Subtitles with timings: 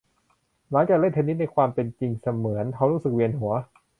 [0.69, 3.53] หลังจากเล่นเทนนิสในความเป็นจริงเสมือนเขารู้สึกเวียนหัว